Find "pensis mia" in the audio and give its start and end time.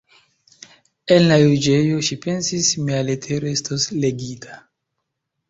2.23-3.03